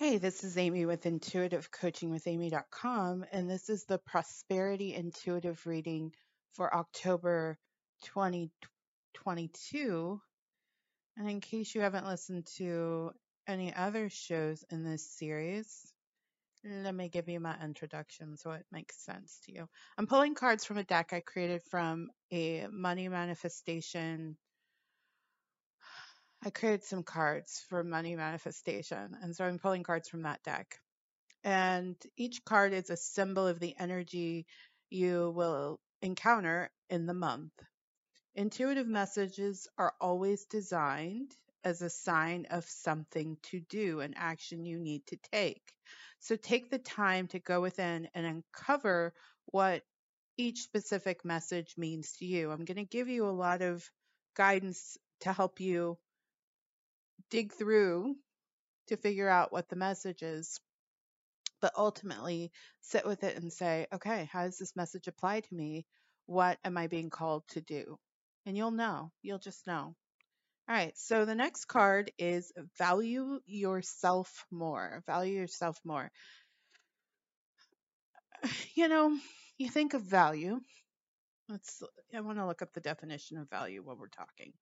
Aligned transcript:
Hey, 0.00 0.16
this 0.16 0.42
is 0.44 0.56
Amy 0.56 0.86
with 0.86 1.02
intuitivecoachingwithamy.com, 1.02 3.26
and 3.32 3.50
this 3.50 3.68
is 3.68 3.84
the 3.84 3.98
Prosperity 3.98 4.94
Intuitive 4.94 5.66
reading 5.66 6.14
for 6.54 6.74
October 6.74 7.58
2022. 8.04 10.20
And 11.18 11.28
in 11.28 11.42
case 11.42 11.74
you 11.74 11.82
haven't 11.82 12.06
listened 12.06 12.46
to 12.56 13.10
any 13.46 13.74
other 13.74 14.08
shows 14.08 14.64
in 14.70 14.84
this 14.84 15.06
series, 15.06 15.92
let 16.64 16.94
me 16.94 17.10
give 17.10 17.28
you 17.28 17.38
my 17.38 17.62
introduction 17.62 18.38
so 18.38 18.52
it 18.52 18.64
makes 18.72 19.04
sense 19.04 19.38
to 19.44 19.52
you. 19.52 19.68
I'm 19.98 20.06
pulling 20.06 20.34
cards 20.34 20.64
from 20.64 20.78
a 20.78 20.84
deck 20.84 21.12
I 21.12 21.20
created 21.20 21.62
from 21.64 22.08
a 22.32 22.68
money 22.72 23.10
manifestation 23.10 24.38
I 26.42 26.50
created 26.50 26.84
some 26.84 27.02
cards 27.02 27.64
for 27.68 27.84
money 27.84 28.16
manifestation. 28.16 29.16
And 29.22 29.36
so 29.36 29.44
I'm 29.44 29.58
pulling 29.58 29.82
cards 29.82 30.08
from 30.08 30.22
that 30.22 30.42
deck. 30.42 30.78
And 31.44 31.96
each 32.16 32.44
card 32.44 32.72
is 32.72 32.90
a 32.90 32.96
symbol 32.96 33.46
of 33.46 33.60
the 33.60 33.74
energy 33.78 34.46
you 34.88 35.32
will 35.34 35.80
encounter 36.02 36.70
in 36.88 37.06
the 37.06 37.14
month. 37.14 37.52
Intuitive 38.34 38.86
messages 38.86 39.68
are 39.76 39.94
always 40.00 40.46
designed 40.46 41.30
as 41.62 41.82
a 41.82 41.90
sign 41.90 42.46
of 42.50 42.64
something 42.64 43.36
to 43.42 43.60
do, 43.60 44.00
an 44.00 44.14
action 44.16 44.64
you 44.64 44.78
need 44.78 45.06
to 45.08 45.18
take. 45.32 45.62
So 46.20 46.36
take 46.36 46.70
the 46.70 46.78
time 46.78 47.26
to 47.28 47.38
go 47.38 47.60
within 47.60 48.08
and 48.14 48.26
uncover 48.26 49.12
what 49.46 49.82
each 50.38 50.60
specific 50.60 51.24
message 51.24 51.74
means 51.76 52.12
to 52.18 52.24
you. 52.24 52.50
I'm 52.50 52.64
going 52.64 52.78
to 52.78 52.84
give 52.84 53.08
you 53.08 53.26
a 53.26 53.30
lot 53.30 53.60
of 53.60 53.84
guidance 54.34 54.96
to 55.20 55.32
help 55.32 55.60
you 55.60 55.98
dig 57.30 57.52
through 57.52 58.16
to 58.88 58.96
figure 58.96 59.28
out 59.28 59.52
what 59.52 59.68
the 59.68 59.76
message 59.76 60.22
is, 60.22 60.60
but 61.60 61.72
ultimately 61.76 62.50
sit 62.80 63.06
with 63.06 63.22
it 63.24 63.36
and 63.36 63.52
say, 63.52 63.86
okay, 63.92 64.28
how 64.32 64.44
does 64.44 64.58
this 64.58 64.76
message 64.76 65.06
apply 65.06 65.40
to 65.40 65.54
me? 65.54 65.86
What 66.26 66.58
am 66.64 66.76
I 66.76 66.86
being 66.86 67.10
called 67.10 67.44
to 67.50 67.60
do? 67.60 67.98
And 68.46 68.56
you'll 68.56 68.70
know, 68.70 69.12
you'll 69.22 69.38
just 69.38 69.66
know. 69.66 69.94
All 70.68 70.76
right, 70.76 70.96
so 70.96 71.24
the 71.24 71.34
next 71.34 71.64
card 71.64 72.12
is 72.16 72.52
value 72.78 73.40
yourself 73.46 74.46
more. 74.52 75.02
Value 75.06 75.40
yourself 75.40 75.78
more. 75.84 76.10
You 78.74 78.88
know, 78.88 79.18
you 79.58 79.68
think 79.68 79.92
of 79.92 80.02
value. 80.02 80.60
Let's 81.48 81.82
I 82.16 82.20
want 82.20 82.38
to 82.38 82.46
look 82.46 82.62
up 82.62 82.72
the 82.72 82.80
definition 82.80 83.36
of 83.36 83.50
value 83.50 83.82
while 83.82 83.96
we're 83.96 84.08
talking. 84.08 84.52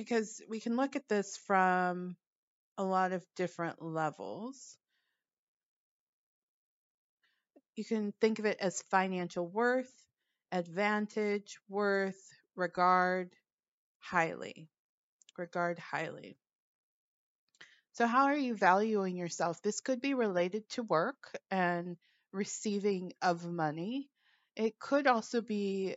Because 0.00 0.40
we 0.48 0.60
can 0.60 0.76
look 0.76 0.96
at 0.96 1.10
this 1.10 1.36
from 1.36 2.16
a 2.78 2.82
lot 2.82 3.12
of 3.12 3.22
different 3.36 3.82
levels. 3.82 4.78
You 7.76 7.84
can 7.84 8.14
think 8.18 8.38
of 8.38 8.46
it 8.46 8.56
as 8.60 8.80
financial 8.90 9.46
worth, 9.46 9.92
advantage, 10.52 11.58
worth, 11.68 12.16
regard 12.56 13.34
highly. 13.98 14.70
Regard 15.36 15.78
highly. 15.78 16.38
So, 17.92 18.06
how 18.06 18.24
are 18.24 18.36
you 18.38 18.54
valuing 18.54 19.16
yourself? 19.16 19.60
This 19.60 19.80
could 19.80 20.00
be 20.00 20.14
related 20.14 20.66
to 20.70 20.82
work 20.82 21.38
and 21.50 21.98
receiving 22.32 23.12
of 23.20 23.44
money. 23.44 24.08
It 24.56 24.78
could 24.78 25.06
also 25.06 25.42
be 25.42 25.96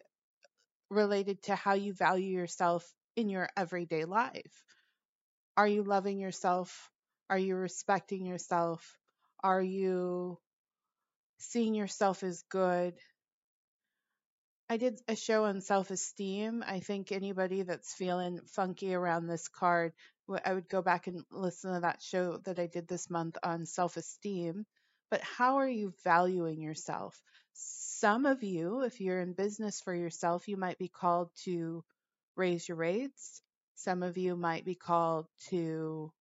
related 0.89 1.41
to 1.43 1.55
how 1.55 1.75
you 1.75 1.93
value 1.93 2.37
yourself 2.37 2.85
in 3.15 3.29
your 3.29 3.49
everyday 3.55 4.05
life? 4.05 4.63
Are 5.57 5.67
you 5.67 5.83
loving 5.83 6.19
yourself? 6.19 6.89
Are 7.29 7.37
you 7.37 7.55
respecting 7.55 8.25
yourself? 8.25 8.97
Are 9.43 9.61
you 9.61 10.39
seeing 11.39 11.75
yourself 11.75 12.23
as 12.23 12.43
good? 12.49 12.95
I 14.69 14.77
did 14.77 14.99
a 15.07 15.15
show 15.15 15.45
on 15.45 15.61
self 15.61 15.91
esteem. 15.91 16.63
I 16.65 16.79
think 16.79 17.11
anybody 17.11 17.61
that's 17.61 17.93
feeling 17.93 18.39
funky 18.47 18.93
around 18.93 19.27
this 19.27 19.47
card, 19.47 19.93
I 20.43 20.53
would 20.53 20.67
go 20.69 20.81
back 20.81 21.07
and 21.07 21.23
listen 21.31 21.73
to 21.73 21.81
that 21.81 22.01
show 22.01 22.37
that 22.45 22.57
I 22.59 22.67
did 22.67 22.87
this 22.87 23.09
month 23.09 23.37
on 23.43 23.65
self 23.65 23.97
esteem. 23.97 24.65
But 25.11 25.21
how 25.21 25.57
are 25.57 25.69
you 25.69 25.93
valuing 26.03 26.59
yourself? 26.61 27.21
Some 27.53 28.25
of 28.25 28.41
you, 28.43 28.81
if 28.81 28.99
you're 28.99 29.19
in 29.19 29.33
business 29.33 29.79
for 29.81 29.93
yourself, 29.93 30.47
you 30.47 30.57
might 30.57 30.79
be 30.79 30.87
called 30.87 31.29
to 31.43 31.83
raise 32.35 32.67
your 32.67 32.77
rates. 32.77 33.41
Some 33.75 34.03
of 34.03 34.17
you 34.17 34.35
might 34.35 34.65
be 34.65 34.75
called 34.75 35.27
to 35.49 36.11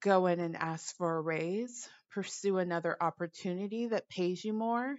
go 0.00 0.26
in 0.26 0.40
and 0.40 0.56
ask 0.56 0.96
for 0.96 1.16
a 1.16 1.20
raise, 1.20 1.88
pursue 2.10 2.58
another 2.58 2.96
opportunity 3.00 3.86
that 3.88 4.08
pays 4.08 4.44
you 4.44 4.52
more. 4.52 4.96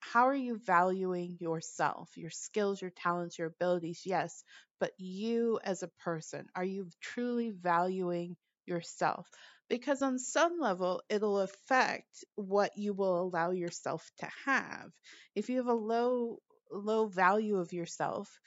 How 0.00 0.28
are 0.28 0.34
you 0.34 0.58
valuing 0.58 1.36
yourself, 1.40 2.16
your 2.16 2.30
skills, 2.30 2.80
your 2.80 2.90
talents, 2.90 3.38
your 3.38 3.48
abilities? 3.48 4.02
Yes, 4.04 4.44
but 4.80 4.92
you 4.98 5.58
as 5.64 5.82
a 5.82 5.88
person, 6.04 6.46
are 6.54 6.64
you 6.64 6.88
truly 7.00 7.50
valuing 7.50 8.36
yourself? 8.66 9.28
Because 9.68 10.02
on 10.02 10.18
some 10.18 10.58
level, 10.60 11.02
it'll 11.08 11.40
affect 11.40 12.24
what 12.36 12.76
you 12.76 12.92
will 12.94 13.20
allow 13.20 13.50
yourself 13.50 14.08
to 14.18 14.28
have. 14.44 14.92
If 15.34 15.50
you 15.50 15.56
have 15.58 15.66
a 15.66 15.72
low 15.72 16.38
low 16.70 17.06
value 17.06 17.56
of 17.56 17.72
yourself, 17.72 18.38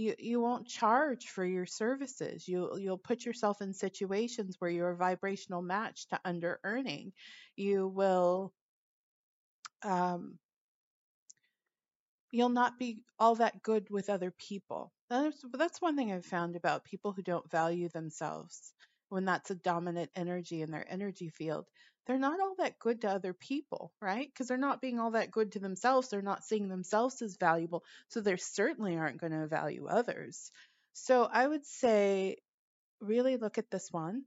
you 0.00 0.14
you 0.18 0.40
won't 0.40 0.66
charge 0.66 1.28
for 1.28 1.44
your 1.44 1.66
services. 1.66 2.48
You 2.48 2.76
you'll 2.78 2.98
put 2.98 3.24
yourself 3.24 3.60
in 3.62 3.74
situations 3.74 4.56
where 4.58 4.70
you're 4.70 4.90
a 4.90 4.96
vibrational 4.96 5.62
match 5.62 6.08
to 6.08 6.20
under 6.24 6.60
earning. 6.64 7.12
You 7.56 7.88
will 7.88 8.52
um, 9.82 10.38
you'll 12.32 12.48
not 12.48 12.78
be 12.78 13.00
all 13.18 13.36
that 13.36 13.62
good 13.62 13.88
with 13.90 14.10
other 14.10 14.32
people. 14.32 14.92
That's 15.10 15.44
that's 15.52 15.82
one 15.82 15.96
thing 15.96 16.12
I've 16.12 16.24
found 16.24 16.56
about 16.56 16.84
people 16.84 17.12
who 17.12 17.22
don't 17.22 17.50
value 17.50 17.88
themselves 17.88 18.72
when 19.08 19.24
that's 19.24 19.50
a 19.50 19.56
dominant 19.56 20.10
energy 20.16 20.62
in 20.62 20.70
their 20.70 20.86
energy 20.88 21.28
field 21.28 21.66
they're 22.06 22.18
not 22.18 22.40
all 22.40 22.54
that 22.58 22.78
good 22.78 23.02
to 23.02 23.10
other 23.10 23.32
people, 23.32 23.92
right? 24.00 24.26
Because 24.26 24.48
they're 24.48 24.56
not 24.56 24.80
being 24.80 24.98
all 24.98 25.12
that 25.12 25.30
good 25.30 25.52
to 25.52 25.58
themselves. 25.58 26.08
They're 26.08 26.22
not 26.22 26.44
seeing 26.44 26.68
themselves 26.68 27.22
as 27.22 27.36
valuable. 27.36 27.84
So 28.08 28.20
they 28.20 28.36
certainly 28.36 28.96
aren't 28.96 29.20
going 29.20 29.32
to 29.32 29.46
value 29.46 29.86
others. 29.86 30.50
So 30.92 31.28
I 31.30 31.46
would 31.46 31.64
say, 31.64 32.38
really 33.00 33.36
look 33.36 33.58
at 33.58 33.70
this 33.70 33.92
one 33.92 34.24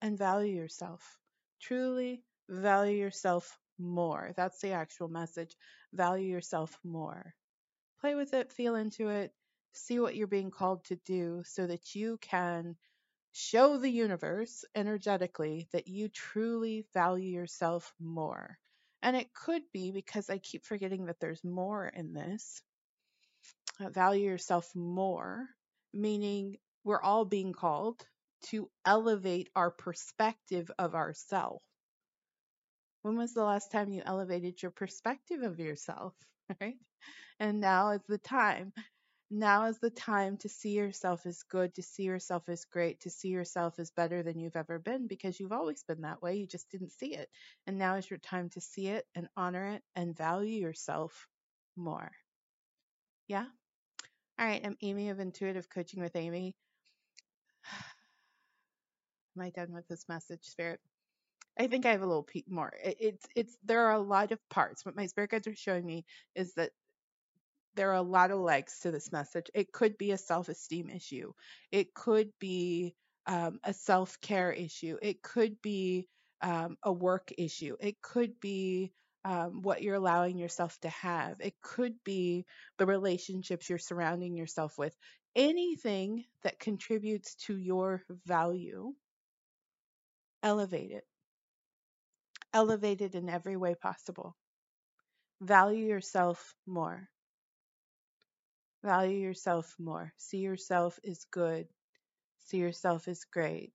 and 0.00 0.16
value 0.18 0.54
yourself. 0.54 1.18
Truly 1.60 2.22
value 2.48 2.96
yourself 2.96 3.58
more. 3.78 4.32
That's 4.36 4.60
the 4.60 4.72
actual 4.72 5.08
message. 5.08 5.54
Value 5.92 6.30
yourself 6.30 6.78
more. 6.84 7.34
Play 8.00 8.14
with 8.14 8.34
it, 8.34 8.52
feel 8.52 8.76
into 8.76 9.08
it, 9.08 9.32
see 9.72 9.98
what 10.00 10.14
you're 10.14 10.26
being 10.26 10.50
called 10.50 10.84
to 10.84 10.96
do 11.04 11.42
so 11.44 11.66
that 11.66 11.94
you 11.94 12.18
can 12.20 12.76
show 13.38 13.78
the 13.78 13.90
universe 13.90 14.64
energetically 14.74 15.68
that 15.72 15.86
you 15.86 16.08
truly 16.08 16.84
value 16.92 17.30
yourself 17.30 17.94
more. 18.00 18.58
And 19.00 19.14
it 19.14 19.32
could 19.32 19.62
be 19.72 19.92
because 19.92 20.28
I 20.28 20.38
keep 20.38 20.64
forgetting 20.64 21.06
that 21.06 21.20
there's 21.20 21.44
more 21.44 21.86
in 21.86 22.12
this. 22.12 22.60
Uh, 23.80 23.90
value 23.90 24.24
yourself 24.24 24.74
more, 24.74 25.46
meaning 25.94 26.56
we're 26.82 27.00
all 27.00 27.24
being 27.24 27.52
called 27.52 28.04
to 28.46 28.68
elevate 28.84 29.48
our 29.54 29.70
perspective 29.70 30.68
of 30.76 30.96
ourself. 30.96 31.62
When 33.02 33.16
was 33.16 33.34
the 33.34 33.44
last 33.44 33.70
time 33.70 33.92
you 33.92 34.02
elevated 34.04 34.60
your 34.60 34.72
perspective 34.72 35.42
of 35.42 35.60
yourself? 35.60 36.14
Right? 36.60 36.78
And 37.38 37.60
now 37.60 37.90
is 37.90 38.00
the 38.08 38.16
time 38.16 38.72
now 39.30 39.66
is 39.66 39.78
the 39.78 39.90
time 39.90 40.36
to 40.38 40.48
see 40.48 40.70
yourself 40.70 41.26
as 41.26 41.42
good, 41.42 41.74
to 41.74 41.82
see 41.82 42.04
yourself 42.04 42.48
as 42.48 42.64
great, 42.64 43.00
to 43.00 43.10
see 43.10 43.28
yourself 43.28 43.78
as 43.78 43.90
better 43.90 44.22
than 44.22 44.38
you've 44.38 44.56
ever 44.56 44.78
been 44.78 45.06
because 45.06 45.38
you've 45.38 45.52
always 45.52 45.82
been 45.82 46.02
that 46.02 46.22
way. 46.22 46.36
You 46.36 46.46
just 46.46 46.70
didn't 46.70 46.92
see 46.92 47.14
it. 47.14 47.28
And 47.66 47.78
now 47.78 47.96
is 47.96 48.08
your 48.08 48.18
time 48.18 48.48
to 48.50 48.60
see 48.60 48.88
it 48.88 49.06
and 49.14 49.28
honor 49.36 49.72
it 49.72 49.82
and 49.94 50.16
value 50.16 50.60
yourself 50.60 51.28
more. 51.76 52.10
Yeah? 53.26 53.44
All 54.38 54.46
right, 54.46 54.62
I'm 54.64 54.76
Amy 54.80 55.10
of 55.10 55.20
Intuitive 55.20 55.68
Coaching 55.68 56.00
with 56.00 56.16
Amy. 56.16 56.54
Am 59.36 59.42
I 59.42 59.50
done 59.50 59.72
with 59.72 59.86
this 59.88 60.06
message, 60.08 60.44
Spirit? 60.44 60.80
I 61.58 61.66
think 61.66 61.86
I 61.86 61.90
have 61.90 62.02
a 62.02 62.06
little 62.06 62.22
peek 62.22 62.48
more. 62.48 62.72
It's 62.82 63.26
it's 63.34 63.56
there 63.64 63.86
are 63.86 63.94
a 63.94 63.98
lot 63.98 64.30
of 64.30 64.38
parts. 64.48 64.86
What 64.86 64.94
my 64.94 65.06
spirit 65.06 65.30
guides 65.30 65.48
are 65.48 65.56
showing 65.56 65.84
me 65.84 66.04
is 66.36 66.54
that 66.54 66.70
there 67.78 67.90
are 67.92 67.96
a 67.96 68.02
lot 68.02 68.32
of 68.32 68.40
legs 68.40 68.80
to 68.80 68.92
this 68.92 69.12
message. 69.12 69.50
It 69.54 69.72
could 69.72 69.98
be 69.98 70.12
a 70.12 70.18
self 70.18 70.50
esteem 70.50 70.90
issue, 70.90 71.32
it 71.72 71.94
could 71.94 72.30
be 72.40 72.96
um, 73.26 73.60
a 73.64 73.74
self 73.74 74.20
care 74.20 74.52
issue, 74.52 74.98
it 75.02 75.22
could 75.22 75.62
be 75.62 76.08
um, 76.42 76.76
a 76.84 76.92
work 76.92 77.32
issue, 77.38 77.76
it 77.80 78.02
could 78.02 78.40
be 78.40 78.92
um, 79.24 79.62
what 79.62 79.82
you're 79.82 79.96
allowing 79.96 80.38
yourself 80.38 80.78
to 80.82 80.90
have, 80.90 81.36
it 81.40 81.54
could 81.62 81.94
be 82.04 82.46
the 82.78 82.86
relationships 82.86 83.70
you're 83.70 83.78
surrounding 83.78 84.36
yourself 84.36 84.78
with. 84.78 84.96
anything 85.36 86.24
that 86.44 86.60
contributes 86.60 87.36
to 87.36 87.56
your 87.56 88.04
value, 88.26 88.94
elevate 90.42 90.90
it. 90.92 91.06
Elevate 92.52 93.00
it 93.02 93.14
in 93.14 93.30
every 93.30 93.56
way 93.56 93.74
possible. 93.74 94.36
Value 95.40 95.86
yourself 95.86 96.54
more. 96.66 97.10
Value 98.82 99.18
yourself 99.18 99.74
more. 99.78 100.12
See 100.16 100.38
yourself 100.38 100.98
as 101.04 101.24
good. 101.30 101.68
See 102.38 102.58
yourself 102.58 103.08
as 103.08 103.24
great. 103.24 103.72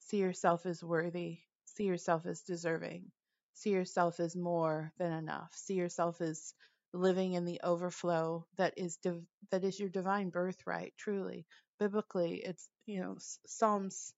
See 0.00 0.18
yourself 0.18 0.66
as 0.66 0.82
worthy. 0.82 1.40
See 1.64 1.84
yourself 1.84 2.26
as 2.26 2.42
deserving. 2.42 3.12
See 3.54 3.70
yourself 3.70 4.20
as 4.20 4.34
more 4.34 4.92
than 4.98 5.12
enough. 5.12 5.52
See 5.54 5.74
yourself 5.74 6.20
as 6.20 6.54
living 6.92 7.34
in 7.34 7.44
the 7.44 7.60
overflow 7.62 8.46
that 8.56 8.74
is 8.78 8.96
div- 8.96 9.26
that 9.50 9.64
is 9.64 9.78
your 9.78 9.90
divine 9.90 10.30
birthright 10.30 10.94
truly 10.96 11.46
biblically 11.78 12.36
it's 12.36 12.70
you 12.86 12.98
know 13.00 13.16
psalms 13.46 14.14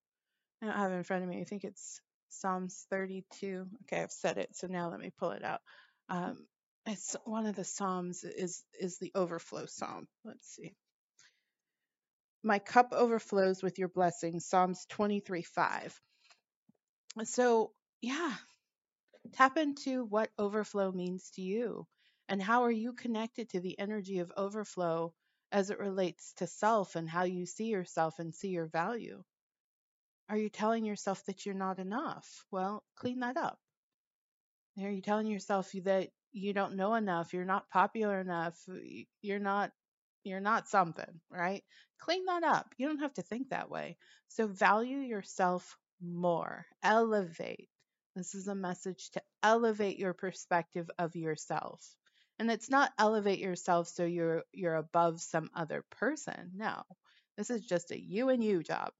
i 0.62 0.66
don't 0.66 0.76
have 0.76 0.92
it 0.92 0.96
in 0.96 1.04
front 1.04 1.22
of 1.24 1.28
me 1.28 1.40
i 1.40 1.44
think 1.44 1.64
it's 1.64 2.00
psalms 2.30 2.86
32 2.90 3.66
okay 3.82 4.02
i've 4.02 4.12
said 4.12 4.38
it 4.38 4.56
so 4.56 4.66
now 4.68 4.90
let 4.90 5.00
me 5.00 5.10
pull 5.18 5.30
it 5.32 5.44
out 5.44 5.60
um, 6.10 6.46
it's 6.90 7.16
one 7.24 7.46
of 7.46 7.54
the 7.54 7.64
psalms 7.64 8.24
is 8.24 8.64
is 8.78 8.98
the 8.98 9.12
overflow 9.14 9.66
psalm. 9.66 10.08
Let's 10.24 10.48
see. 10.48 10.74
My 12.42 12.58
cup 12.58 12.92
overflows 12.92 13.62
with 13.62 13.78
your 13.78 13.88
blessings 13.88 14.46
psalms 14.46 14.86
23 14.88 15.42
5 15.42 16.00
so 17.24 17.72
yeah 18.00 18.34
tap 19.34 19.56
into 19.58 20.04
what 20.04 20.30
overflow 20.38 20.90
means 20.90 21.30
to 21.34 21.42
you 21.42 21.86
and 22.28 22.40
how 22.40 22.62
are 22.62 22.70
you 22.70 22.92
connected 22.92 23.50
to 23.50 23.60
the 23.60 23.78
energy 23.78 24.20
of 24.20 24.32
overflow 24.36 25.12
as 25.52 25.70
it 25.70 25.78
relates 25.78 26.32
to 26.34 26.46
self 26.46 26.96
and 26.96 27.10
how 27.10 27.24
you 27.24 27.44
see 27.44 27.66
yourself 27.66 28.18
and 28.20 28.34
see 28.34 28.48
your 28.48 28.66
value? 28.66 29.22
Are 30.28 30.36
you 30.36 30.48
telling 30.48 30.84
yourself 30.84 31.24
that 31.26 31.44
you're 31.44 31.54
not 31.54 31.78
enough? 31.78 32.44
Well 32.50 32.84
clean 32.96 33.20
that 33.20 33.36
up. 33.36 33.58
Are 34.80 34.90
you 34.90 35.02
telling 35.02 35.26
yourself 35.26 35.72
that 35.84 36.08
you 36.32 36.52
don't 36.52 36.76
know 36.76 36.94
enough, 36.94 37.32
you're 37.32 37.44
not 37.44 37.70
popular 37.70 38.20
enough, 38.20 38.58
you're 39.22 39.38
not 39.38 39.72
you're 40.24 40.40
not 40.40 40.68
something, 40.68 41.20
right? 41.30 41.64
Clean 41.98 42.24
that 42.26 42.42
up. 42.44 42.74
You 42.78 42.88
don't 42.88 42.98
have 43.00 43.14
to 43.14 43.22
think 43.22 43.50
that 43.50 43.70
way. 43.70 43.96
So 44.28 44.46
value 44.46 44.98
yourself 44.98 45.76
more. 46.02 46.66
Elevate. 46.82 47.68
This 48.16 48.34
is 48.34 48.48
a 48.48 48.54
message 48.54 49.10
to 49.12 49.22
elevate 49.42 49.98
your 49.98 50.12
perspective 50.12 50.90
of 50.98 51.16
yourself. 51.16 51.80
And 52.38 52.50
it's 52.50 52.70
not 52.70 52.92
elevate 52.98 53.38
yourself 53.38 53.88
so 53.88 54.04
you're 54.04 54.42
you're 54.52 54.76
above 54.76 55.20
some 55.20 55.50
other 55.54 55.84
person. 55.90 56.52
No. 56.54 56.82
This 57.36 57.50
is 57.50 57.64
just 57.66 57.90
a 57.92 58.00
you 58.00 58.28
and 58.28 58.42
you 58.44 58.62
job. 58.62 58.92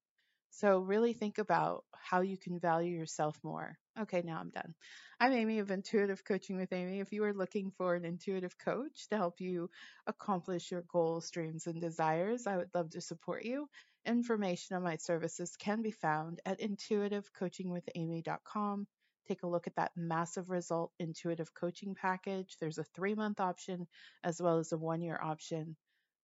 So 0.52 0.80
really 0.80 1.12
think 1.12 1.38
about 1.38 1.84
how 1.92 2.22
you 2.22 2.36
can 2.36 2.58
value 2.58 2.96
yourself 2.96 3.38
more. 3.42 3.78
Okay, 3.98 4.22
now 4.22 4.38
I'm 4.40 4.50
done. 4.50 4.74
I'm 5.20 5.32
Amy 5.32 5.60
of 5.60 5.70
Intuitive 5.70 6.24
Coaching 6.24 6.56
with 6.56 6.72
Amy. 6.72 6.98
If 7.00 7.12
you 7.12 7.22
are 7.24 7.32
looking 7.32 7.70
for 7.70 7.94
an 7.94 8.04
intuitive 8.04 8.58
coach 8.58 9.08
to 9.08 9.16
help 9.16 9.40
you 9.40 9.70
accomplish 10.06 10.70
your 10.70 10.82
goals, 10.82 11.30
dreams, 11.30 11.66
and 11.66 11.80
desires, 11.80 12.48
I 12.48 12.56
would 12.56 12.74
love 12.74 12.90
to 12.90 13.00
support 13.00 13.44
you. 13.44 13.68
Information 14.04 14.76
on 14.76 14.82
my 14.82 14.96
services 14.96 15.56
can 15.56 15.82
be 15.82 15.92
found 15.92 16.40
at 16.44 16.60
intuitivecoachingwithamy.com. 16.60 18.86
Take 19.28 19.44
a 19.44 19.48
look 19.48 19.68
at 19.68 19.76
that 19.76 19.92
massive 19.96 20.50
result 20.50 20.90
intuitive 20.98 21.54
coaching 21.54 21.94
package. 21.94 22.56
There's 22.60 22.78
a 22.78 22.84
three 22.84 23.14
month 23.14 23.40
option 23.40 23.86
as 24.24 24.42
well 24.42 24.58
as 24.58 24.72
a 24.72 24.78
one 24.78 25.00
year 25.00 25.18
option 25.22 25.76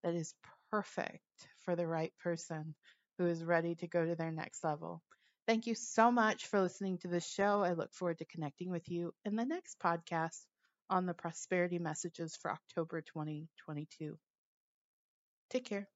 that 0.02 0.14
is 0.14 0.34
perfect 0.70 1.22
for 1.64 1.76
the 1.76 1.86
right 1.86 2.12
person 2.22 2.74
who 3.18 3.26
is 3.26 3.44
ready 3.44 3.74
to 3.76 3.86
go 3.86 4.04
to 4.04 4.14
their 4.14 4.32
next 4.32 4.64
level. 4.64 5.02
Thank 5.46 5.66
you 5.66 5.74
so 5.74 6.10
much 6.10 6.46
for 6.46 6.60
listening 6.60 6.98
to 6.98 7.08
this 7.08 7.26
show. 7.26 7.62
I 7.62 7.72
look 7.72 7.92
forward 7.94 8.18
to 8.18 8.24
connecting 8.24 8.70
with 8.70 8.88
you 8.88 9.14
in 9.24 9.36
the 9.36 9.44
next 9.44 9.78
podcast 9.78 10.44
on 10.90 11.06
the 11.06 11.14
prosperity 11.14 11.78
messages 11.78 12.36
for 12.36 12.50
October 12.50 13.00
2022. 13.02 14.18
Take 15.50 15.64
care. 15.66 15.95